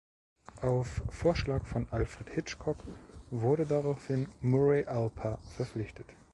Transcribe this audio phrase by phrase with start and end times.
[0.63, 2.77] Auf Vorschlag von Alfred Hitchcock
[3.29, 6.07] wurde daraufhin Murray Alper verpflichtet.